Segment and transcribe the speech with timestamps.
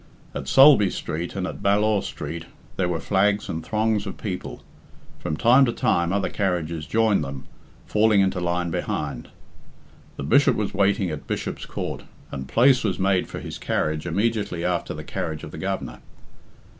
[0.33, 4.63] At Sulby Street, and at Ballaugh Street, there were flags and throngs of people.
[5.19, 7.45] From time to time other carriages joined them,
[7.85, 9.27] falling into line behind.
[10.17, 12.01] The Bishop was waiting at Bishop's Court,
[12.31, 15.99] and place was made for his carriage immediately after the carriage of the Governor.